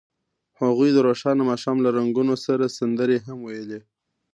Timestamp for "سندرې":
2.77-3.17